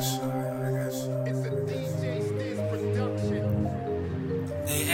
[0.00, 0.06] They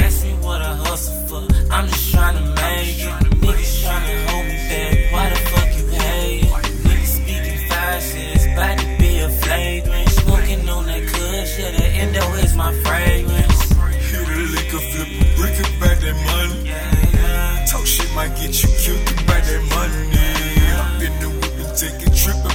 [0.02, 1.46] ask me what I hustle for.
[1.70, 3.14] I'm just trying to make it.
[3.38, 5.12] Niggas trying to hold me back.
[5.12, 6.42] Why the fuck you hate?
[6.82, 8.46] Niggas speaking five cents.
[8.46, 10.08] About to be a flagrant.
[10.08, 11.58] Smoking on that kush.
[11.60, 13.62] Yeah, the endo is my fragrance.
[14.10, 16.68] Hit a liquor, flip a brick about that money.
[16.68, 16.82] Yeah,
[17.14, 17.66] yeah.
[17.70, 20.02] Talk shit might get you killed about that money.
[20.74, 22.45] Hop in the whip and take a trip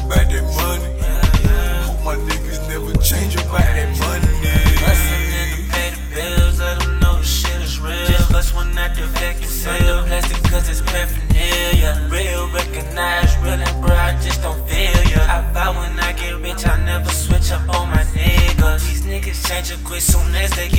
[8.66, 10.04] one at the vacuum seal.
[10.06, 12.08] Plastic cause it's paraphernalia.
[12.10, 15.22] Real, recognize, real and bro, I just don't feel ya.
[15.36, 18.82] I vow when I get rich, I never switch up on my niggas.
[18.88, 20.70] These niggas change up quick soon as they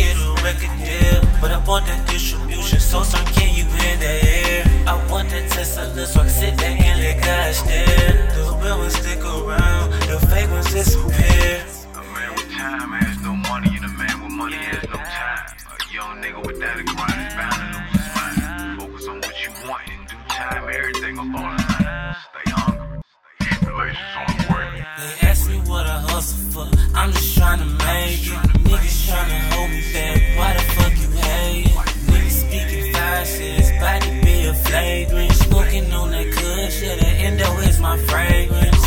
[34.93, 35.33] a.
[35.33, 36.83] Smoking on that kush.
[36.83, 38.85] Yeah, the endo is my fragrance.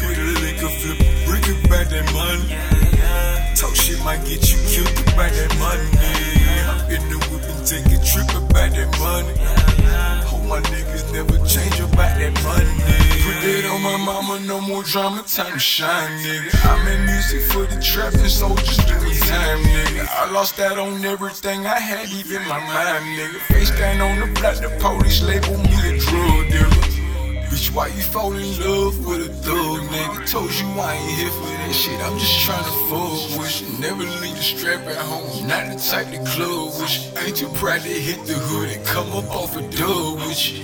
[0.00, 2.50] Hit a liquor, flip a brick about that money.
[2.50, 3.54] Yeah, yeah.
[3.54, 5.88] Talk shit might get you killed about that money.
[6.68, 9.34] Hop in the whip and take a trip about that money.
[10.48, 12.72] My niggas never change about that money.
[13.22, 16.50] Put that on my mama, no more drama, time to shine, nigga.
[16.64, 20.08] I made music for the trapping soldiers doing time, nigga.
[20.08, 23.38] I lost that on everything I had, even my mind, nigga.
[23.52, 26.97] Face down on the block, the police label me a drug dealer.
[27.48, 30.30] Bitch, why you fall in love with a thug, nigga?
[30.30, 32.00] Told you I ain't here for that shit.
[32.00, 33.78] I'm just trying to fuck with you.
[33.80, 35.46] Never leave the strap at home.
[35.46, 37.18] Not the type to club with you.
[37.24, 40.62] Ain't too proud to hit the hood and come up off a dub with you.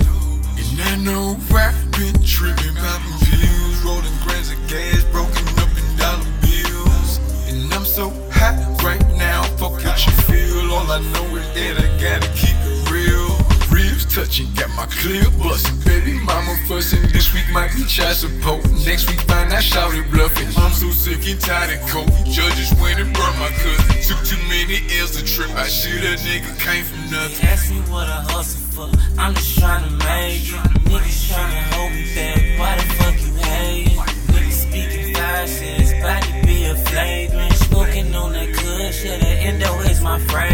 [0.60, 5.87] And I know I've been tripping, popping pills, rolling grams of gas, broken up in
[5.97, 7.19] dollar bills.
[7.48, 10.72] And I'm so hot right now, fuck what you feel.
[10.72, 13.31] All I know is that I gotta keep it real.
[13.70, 15.78] Ribs touching, got my clear bustin'.
[15.84, 17.12] Baby mama fussin'.
[17.12, 18.62] This week might be child support.
[18.84, 20.48] Next week find I shouted bluffing.
[20.56, 22.10] I'm so sick and tired of coke.
[22.26, 23.86] Judges went and burned my cousin.
[24.02, 25.50] Took too many L's to trip.
[25.54, 27.46] I shoot a nigga came from nothing.
[27.46, 28.88] Ask me what I hustle for.
[29.18, 30.64] I'm just trying to make it.
[30.90, 32.42] Niggas trying to hold me back.
[32.58, 33.98] Why the fuck you hate?
[34.34, 35.92] Niggas speaking five cents.
[35.92, 37.54] About to be a flagrant.
[37.68, 39.04] Smoking on that kush.
[39.04, 40.53] Yeah, the endo is my fragrance.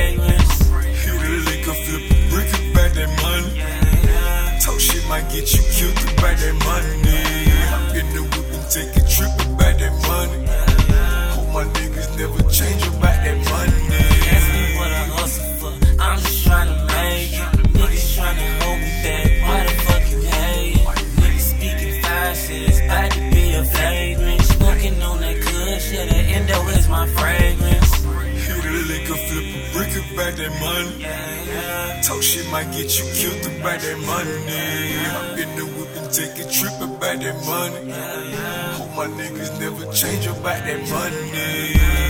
[6.20, 7.00] About that money.
[7.98, 10.38] In the whip and take a trip about that money.
[11.34, 13.80] Hope my niggas never change about that money.
[14.36, 15.72] Ask me what I hustle for.
[16.00, 17.48] I'm just trying to make it.
[17.72, 19.28] Niggas trying to hold me back.
[19.44, 20.76] Why the fuck you hate?
[21.20, 21.96] Niggas speaking.
[22.90, 24.42] About to be a flagrant.
[24.42, 25.92] Smoking on that kush.
[25.92, 27.92] Yeah, the endo is my fragrance.
[28.46, 30.92] Hit a liquor, flip a brick about that money.
[31.00, 32.02] Yeah, yeah.
[32.02, 34.92] Talk shit might get you killed about that money.
[35.10, 35.79] Hop in the
[36.12, 37.92] take a trip about that money.
[38.76, 42.09] Hope my niggas never change about that money.